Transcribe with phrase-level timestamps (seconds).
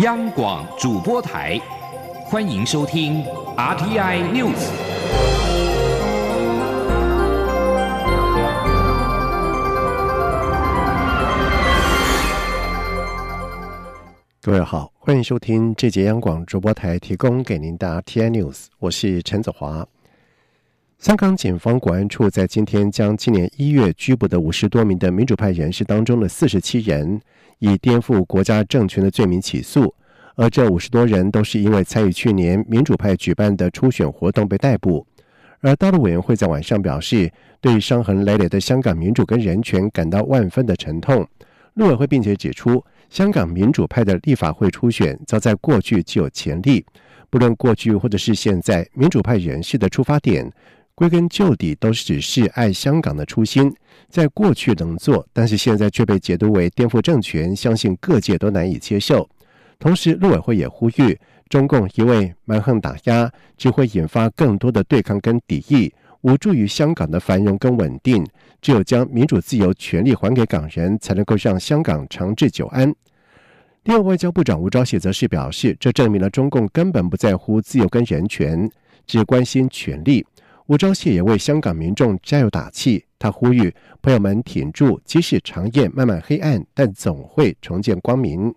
[0.00, 1.58] 央广主播台，
[2.26, 3.24] 欢迎收听
[3.56, 4.52] RTI News。
[14.42, 19.86] 各位好，欢迎收听这节央广主播台提供给您的 RTI News，我是陈子华。
[20.98, 27.18] 香港警方国安处在今天将今年一月拘捕的五十多名的民主派人士当中的四十七人。
[27.58, 29.94] 以颠覆国家政权的罪名起诉，
[30.34, 35.06] 而这五十多人都是因为参与去年民主派举办的初选活动被逮捕。
[35.60, 41.26] 而大陆委员会在晚上表示，对伤痕累累的香港民主跟人权感到万分的沉痛。
[41.74, 46.84] 陆委会并且指出，香港民主派的立法会初选早在过去具有潜力，
[47.30, 50.50] 不论过去或者是现在，民主派人士的出发点。
[50.96, 53.70] 归根究底，都是只是爱香港的初心。
[54.08, 59.28] 在过去能做，但是现在却被解读为颠覆政权，相信各界都难以接受。
[59.78, 61.18] 同时，陆委会也呼吁，
[61.50, 68.26] 中共一味蛮横打压，只会引发更多的对抗跟敌意，无助于香港的繁荣跟稳定。
[68.62, 72.90] 只有将民主自由权利还给港人，才能够让香港长治久安。
[73.84, 78.66] 另外，外交部长吴钊燮则是表示，这证明了中共根本不在乎自由跟人权，
[79.06, 80.24] 只关心权力。
[80.66, 83.72] 吴钊燮也为香港民众加油打气，他呼吁
[84.02, 88.52] 朋友们挺住，即使长夜漫漫黑暗，但总会重见光明。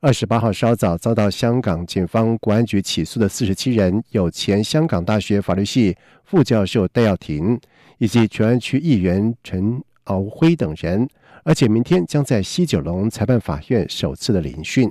[0.00, 7.60] 二十八号稍早遭到香港警方国安局起诉的四十七人，有前香港大学法律系副教授戴耀廷，
[7.98, 11.06] 以及荃湾区议员陈敖辉等人，
[11.44, 14.90] 而且明天将在西九龙裁判法院首次的聆讯。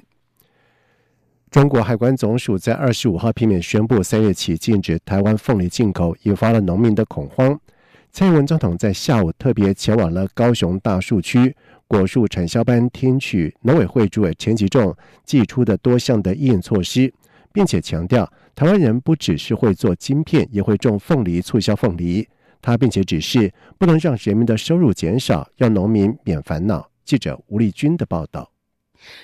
[1.51, 7.59] 中国海关总署在二十五号片面宣布，三月起禁止台湾凤梨进口，引发了农民的恐慌。
[8.09, 11.53] 蔡英文总统在下午特别前往了高雄大树区
[11.89, 17.13] 果树产销班，听取农委会主委陈吉仲寄出的多项的应措施，
[17.51, 22.25] 并且强调，台湾人不只是会做晶片，也会种凤梨、促销凤梨。
[22.61, 26.89] 他并且指示，不能让人民的收入减少，要农民免烦恼。
[27.03, 28.50] 记者吴丽君的报道。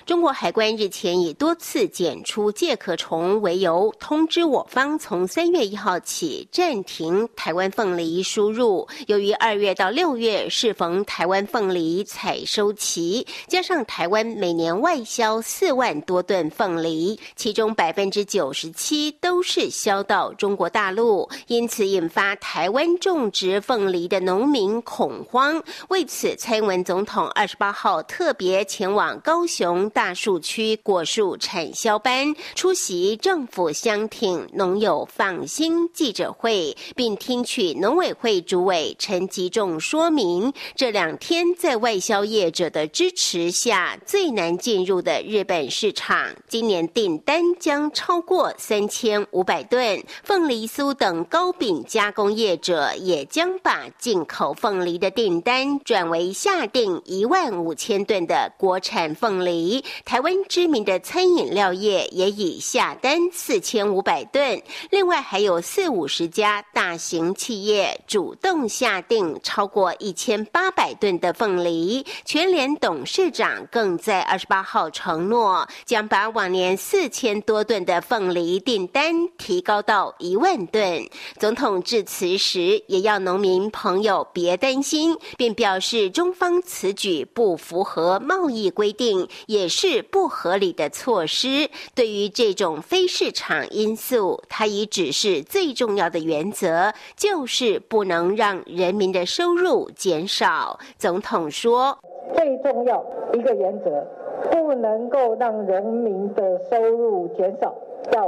[0.04, 8.88] 中国海关日前以多次检出介壳虫为由，通知我方从三月一号起暂停台湾凤梨输入。
[9.06, 25.62] 由于二月到六月适逢台湾凤梨采收期，加上台湾每年外销四万多吨凤梨，其中百分之九十七都是销到中国大陆，因此引发台湾种植凤梨的农民恐慌。
[25.88, 29.67] 为此，蔡英文总统二十八号特别前往高雄。
[29.68, 50.02] 从大树区果树产销班出席政府相挺农友放心记者会，并听取农委会主委陈吉仲说明，这两天在外销业者的支持下，最难进入的日本市场，今年订单将超过三千五百吨。
[50.24, 59.57] 凤梨酥等糕饼加工业者也将把进口凤梨的订单转为下订一万五千吨的国产凤梨。
[60.04, 72.04] 台湾知名的餐饮料业也已下单四千五百吨，另外还有四五十家大型企业主动下定超过一千八百吨的凤梨。
[72.24, 81.08] 全联董事长更在二十八号承诺，将把往年四千多吨的凤梨订单提高到一万吨。
[81.38, 89.28] 总统致辞时也要农民朋友别担心，并表示中方此举不符合贸易规定。
[89.48, 91.70] 也是不合理的措施。
[91.94, 100.78] 对于这种非市场因素，他已指示最重要的原则就是不能让人民的收入减少。
[100.98, 101.98] 总统说
[102.36, 104.06] ：“最重要一个原则，
[104.50, 107.74] 不能够让人民的收入减少。”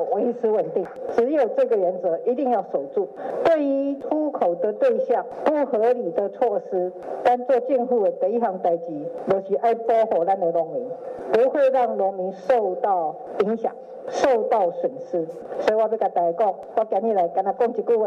[0.04, 3.08] 维持稳定，只有这个原则一定要守住。
[3.44, 8.86] 对于出口的对象不合理的措施，单做政府的第一项代志，
[9.28, 10.88] 就是爱保护咱的农民，
[11.32, 13.72] 不会让农民受到影响、
[14.08, 15.26] 受到损失。
[15.60, 18.06] 所以我要跟大家讲，我今日来跟他讲一句话：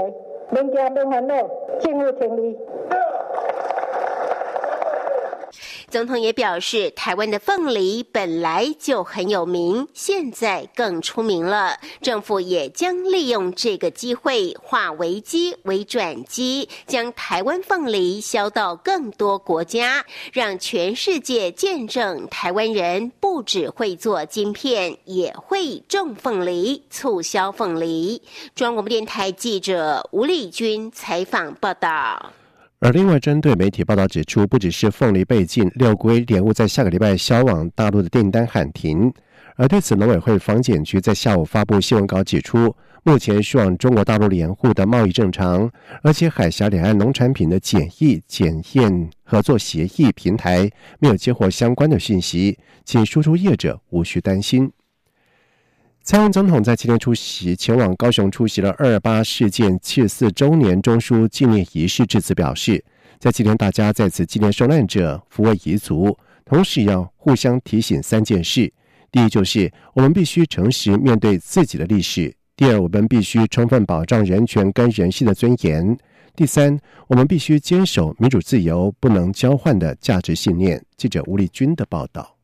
[0.49, 1.35] 免惊免烦恼，
[1.79, 2.57] 政府听你。
[5.93, 11.77] 总统也表示，台湾的凤梨本来就很有名，现在更出名了。
[12.01, 28.19] 政府也将利用这个机会，化危机为转机，将台湾凤梨销到更多国家，让全世界见证台湾人不只会做晶片，也会种凤梨，促销凤梨。
[28.55, 32.33] 中央广播电台记者吴丽君采访报道。
[32.83, 39.09] 而另外，针对媒体报道指出，不只是凤梨被禁，六龟莲雾在下个礼拜销往大陆的订单喊停。
[39.55, 45.71] 而对此，农委会防检局在下午发布新闻稿指出，目前希望中国大陆联户的贸易正常，
[46.01, 50.69] 而且海峡两岸农产品的检疫检验合作协议平台
[50.99, 54.69] 没有接获相关的讯息，请输出业者无需担心。
[56.05, 62.83] 蔡英文总统在今天出席前往高雄出席了二二八事件七十四周年中枢纪念仪式致辞，表示，
[63.19, 68.69] 在今天大家在此纪念受难者、抚慰遗族，同时要互相提醒三件事：
[69.13, 75.95] 第一，就是我们必须诚实面对自己的历史；第二，我们必须充分保障人权跟人性的尊严；
[76.35, 76.77] 第三，
[77.07, 80.83] 我们必须坚守民主自由不能交换的价值信念。
[80.97, 82.35] 记者吴立军的报道。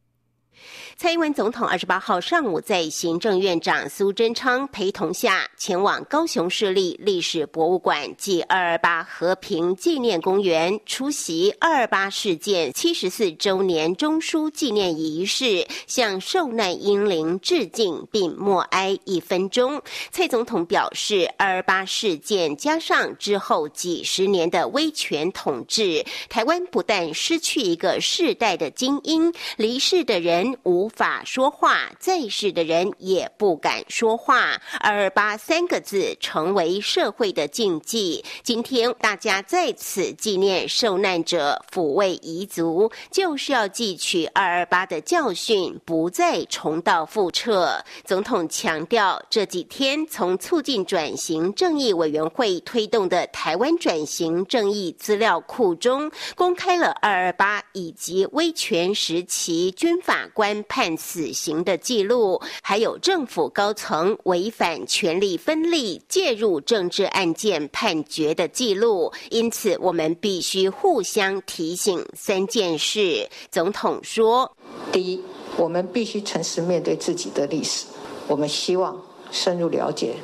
[0.98, 19.82] 蔡英文总统二十八号上午在行政院长苏贞昌陪同下，前往高雄市立历史博物馆暨二二八和平纪念公园出席二二八事件七十四周年中枢纪念仪式，向受难英灵致敬并默哀一分钟。
[20.12, 30.90] 蔡总统表示，二二八事件加上之后几十年的威权统治，台湾不但失去一个世代的精英，离世的人无。
[30.90, 34.60] 法说话，在世的人也不敢说话。
[34.82, 38.26] 二二八三个字成为社会的禁忌。
[38.44, 47.82] 今天大家在此纪念受难者，抚慰遗族，就是要汲取二二八的教训，不再重蹈覆辙。
[48.04, 60.96] 总统强调，这几天从促进转型正义委员会推动的台湾转型正义资料库中，公开了二二八以及威权时期军法官判。
[60.96, 73.28] 死刑的记录，还有政府高层违反权力分立、介入政治案件判决的记录，因此我们必须互相提醒三件事。
[73.50, 74.56] 总统说：
[74.92, 75.24] 第一，
[75.58, 77.88] 我们必须诚实面对自己的历史，
[78.28, 79.02] 我们希望
[79.32, 80.16] 深入了解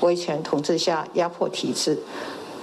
[0.00, 1.98] 威权统治下压迫体制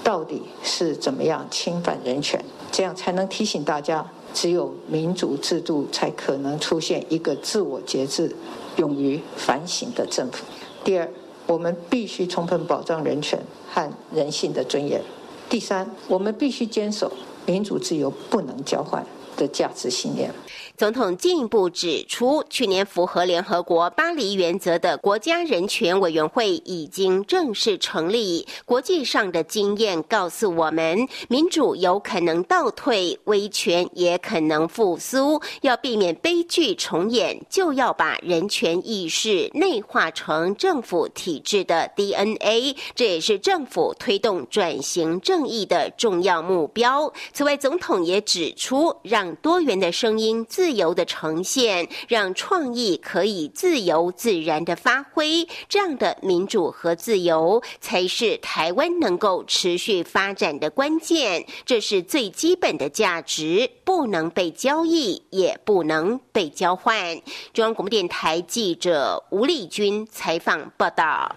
[0.03, 4.07] 到底是怎么样侵犯人权，这样才能提醒大家。
[4.33, 8.35] 只有民主制度才可能出现一个自我节制、
[8.77, 10.45] 勇于反省的政府。
[10.83, 11.07] 第二，
[11.47, 13.39] 我们必须充分保障人权
[13.69, 15.01] 和人性的尊严。
[15.49, 17.11] 第三，我们必须坚守
[17.45, 19.05] 民主自由不能交换
[19.35, 20.33] 的价值信念。
[20.81, 28.47] 总统进一步指出，去年符合联合国巴黎原则的国家人权委员会已经正式成立。
[28.65, 35.39] 国际上的经验告诉我们，民主有可能倒退，威权也可能复苏。
[35.61, 42.75] 要避免悲剧重演，就要把人权意识内化成政府体制的 DNA。
[42.95, 47.13] 这也是政府推动转型正义的重要目标。
[47.33, 61.45] 此外，总统也指出，让多元的声音自自由的呈现，让创意可以自由自然的发挥，这样的民主和自由才是台湾能够持续发展的关键。
[61.65, 67.19] 这是最基本的价值，不能被交易，也不能被交换。
[67.51, 71.35] 中央广播电台记者吴丽君采访报道。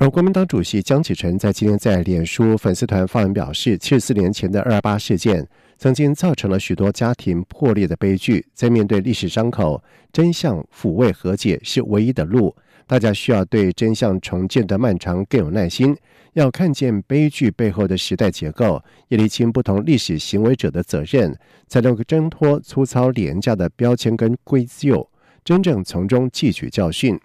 [0.00, 5.46] 而国民党主席江启臣在今天在脸书粉丝团发文表示，七十四年前的二二八事件。
[5.76, 12.54] 曾经造成了许多家庭破裂的悲剧，在面对历史伤口，真相抚慰和解是唯一的路。
[12.86, 15.94] 大家需要对真相重建的漫长更有耐心，
[16.32, 21.36] 要看见悲剧背后的时代结构，也厘清不同历史行为者的责任，
[21.68, 25.06] 才能够挣脱粗糙廉价的标签跟归咎，
[25.44, 27.20] 真正从中汲取教训。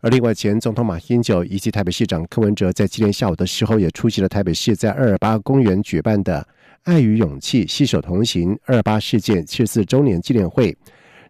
[0.00, 6.46] 而另外，前总统马英九以及台北市长柯文哲在今天下午的时候，也出席了台北市在二二八公园举办的。
[6.84, 8.58] 爱与勇气，携手同行。
[8.64, 10.74] 二二八事件七十四周年纪念会，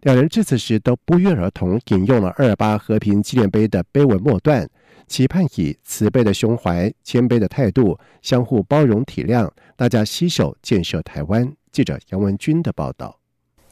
[0.03, 4.69] 两人致辞时都不约而同引用了二八和平纪念碑的碑文末段，
[5.07, 11.51] 期盼以慈悲的胸怀、谦卑的态度，相互包容体谅，大家携手建设台湾。
[11.71, 13.18] 记者杨文军的报道。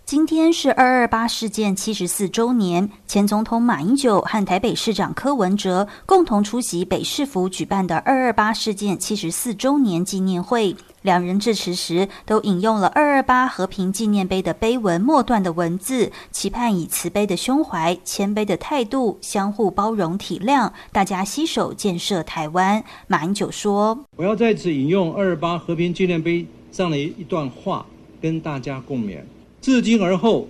[0.07, 10.73] 今天是二二八事件七十四周年，前总统马英九和台北市长柯文哲共同出席北市府举办的二二八事件七十四周年纪念会。
[11.01, 22.81] 两人致辞时都引用了二二八和平纪念碑的碑文末段的文字，期盼以慈悲的胸怀、谦卑的态度，相互包容体谅，大家携手建设台湾。
[23.07, 27.85] 马英九说：“我要在此引用二二八和平纪念碑上的一段话，
[28.21, 29.19] 跟大家共勉。”
[29.67, 30.47] 自今而后，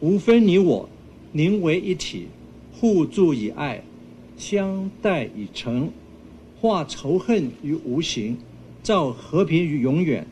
[0.00, 0.88] 无分你我，
[1.30, 2.26] 凝为一体，
[2.72, 3.80] 互助以爱，
[4.36, 5.88] 相待以诚，
[6.60, 8.36] 化仇恨于无形，
[8.82, 10.26] 造和平于永远。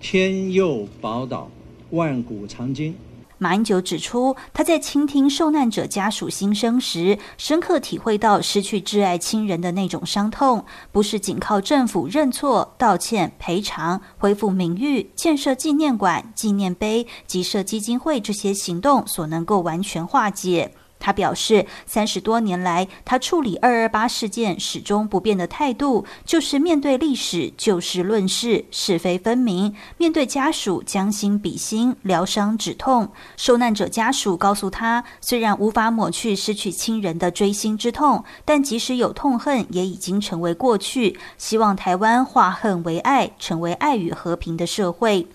[0.00, 1.50] 天佑宝岛，
[1.90, 2.94] 万古长今。
[3.38, 20.72] 马英九指出，他在倾听受难者家属心声时，深刻体会到失去挚爱亲人的那种伤痛，不是仅靠政府认错、道歉、赔偿、恢复名誉、建设纪念馆、纪念碑及设基金会这些行动所能够完全化解。
[20.98, 33.08] 他表示，三十多年来，他处理二二八事件始终不变的态度，就是面对历史就事论事，是非分明；面对家属将心比心，疗伤止痛。
[33.36, 41.18] 受难者家属告诉他，虽然无法抹去失去亲人的锥心之痛，但即使有痛恨，也已经成为过去。
[41.38, 45.26] 希望台湾化恨为爱，成为爱与和平的社会。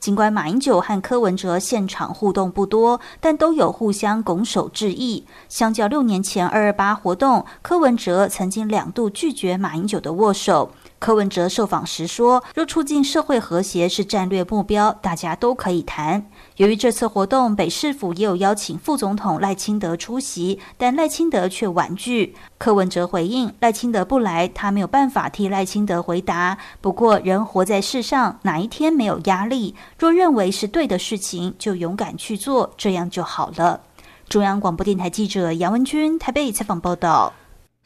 [0.00, 5.26] 尽管马英九和柯文哲现场互动不多，但都有互相拱手致意。
[5.48, 10.70] 相较六年前二二八活动，柯文哲曾经两度拒绝马英九的握手。
[10.98, 16.28] 柯文哲受访时说：“若促进社会和谐是战略目标，大家都可以谈。”
[16.58, 22.34] 由于这次活动，北市府也有邀请副总统赖清德出席，但赖清德却婉拒。
[22.58, 26.58] 柯文哲回应：“赖清德不来，他没有办法替赖清德回答。
[26.80, 29.76] 不过，人活在世上，哪一天没有压力？
[29.98, 33.82] 若认为是对的事情，就勇敢去做，这样就好了。”
[34.28, 37.32] 中央广播电台记者杨文君台北采访报道。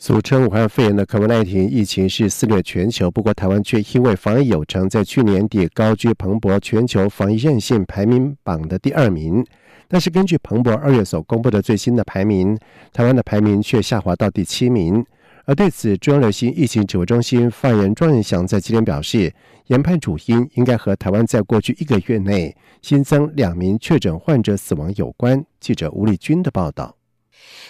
[0.04, 9.46] 俗称武汉肺炎的 COVID-19 疫情是肆虐全球，不过台湾却因为防疫有成，在去年底高居彭博全球防疫韧性排名榜的第二名。
[9.86, 12.58] 但是根据彭博二月所公布的最新的排名，
[12.92, 15.06] 台湾的排名却下滑到第七名。
[15.44, 19.32] 而对此，中央流行疫情指挥中心发言人庄仁祥在今天表示，
[19.68, 25.44] 研判主因应该和台湾在过去一个月内新增两名确诊患者死亡有关。
[25.60, 26.92] 记者吴立军的报道。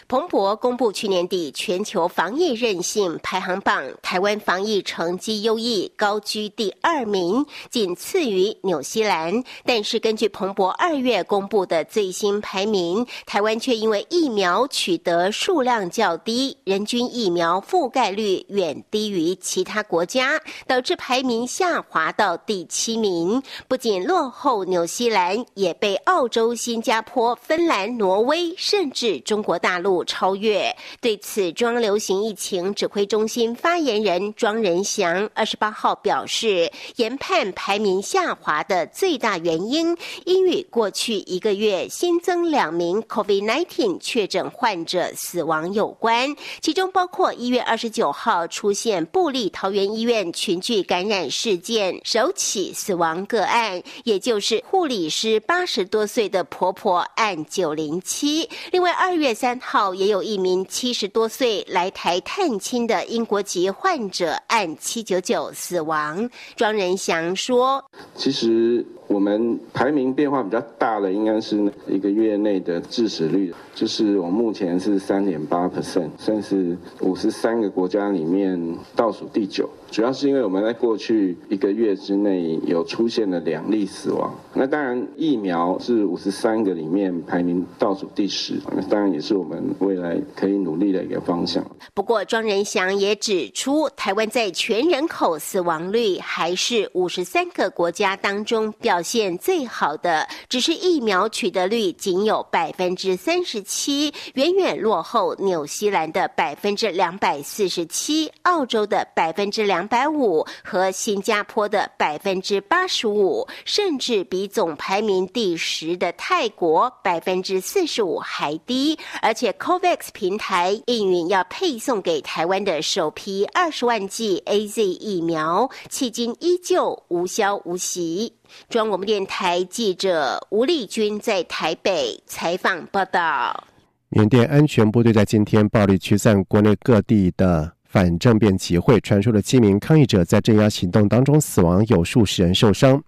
[0.08, 9.42] 彭博公布去年底全球防疫韧性排行榜，台湾防疫成绩优异，高居第二名，仅次于纽西兰。
[9.64, 23.42] 但是根据彭博二月公布的最新排名，台湾却因为疫苗取得数量较低，人均疫苗覆盖率远低于其他国家，导致排名下滑到第七名。
[23.68, 30.02] 不仅落后纽西兰，也被澳洲、新加坡、芬兰、挪威，甚至中国大陆。
[30.04, 30.74] 超越。
[31.00, 58.48] 对此，中央流行疫情指挥中心发言人庄仁祥二十八号表示，研判排名下滑的最大原因，因与过去一个月新增两名 COVID-19 确诊患者死亡有关，其中包括一月二十九号出现布利桃园医院群聚感染事件首起死亡个案，也就是护理师八十多岁的婆婆案九零七。
[58.72, 59.94] 另外，二月三三号。
[59.94, 66.30] 也有一名七十多岁来台探亲的英国籍患者按七九九死亡。
[66.56, 67.84] 庄仁祥说
[68.16, 78.58] ：“其实。”我们排名变化比较大的，应该是一个月内的致死率，就是我目前是三点八 percent，算是五十三个国家里面
[78.96, 79.68] 倒数第九。
[79.90, 84.34] 主要是因为我们在过去一个月之内有出现了两例死亡。
[84.54, 91.62] 那当然，疫苗是五十三个里面排名倒数第十，那当然也是我们未来可以努力的一个方向。
[91.92, 99.01] 不过，庄仁祥也指出，台湾在全人口死亡率还是五十三个国家当中表。
[99.02, 118.98] 现最好的只是疫苗取得率仅有百分之三十七，远远落后纽西兰的百分之两百四十七、澳洲的百分之两百五和新加坡的百分之八十五，甚至比总排名第十的泰国百分之四十五还低。
[119.20, 128.34] 而且，COVAX 平台应运要配送给台湾的首批二十万剂 AZ 疫苗，迄今依旧无消无息。
[128.68, 133.64] 中央广播电台记者吴丽君在台北采访报道：
[134.08, 143.02] 缅甸安全部队在今天暴力驱散国内各地的反政变集会，传出了七名抗议者在镇压行动当中死亡，有数十人受伤。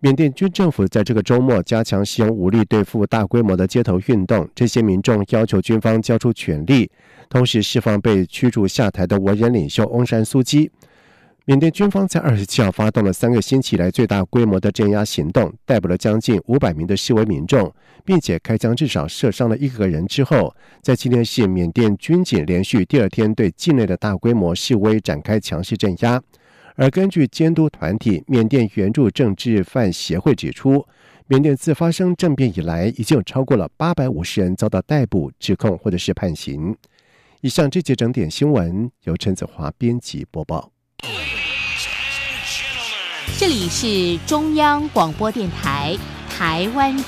[0.00, 6.90] 缅甸军政府在这个周末加强使用武力对付大规模的街头运动，这些民众要求军方交出权力，
[7.30, 10.70] 同时释放被驱逐下台的文人领袖翁山苏基。
[11.46, 17.70] 缅甸军方在二十七号发动了三个星期来最大规模的镇压行动，逮捕了将近五百名的示威民众，
[18.02, 26.18] 并且开枪至少射伤了一个人之后，在今天是缅甸军警连续第二天对境内的大规模示威展开强势镇压。
[26.76, 30.86] 而根据监督团体缅甸援助政治犯协会指出，
[31.26, 36.74] 缅甸自发生政变以来，已经有超过了八百五十人遭到逮捕、指控或者是判刑。
[37.42, 40.73] 以上这节整点新闻由陈子华编辑播报。
[43.38, 45.96] 这里是中央广播电台
[46.30, 47.04] 台湾之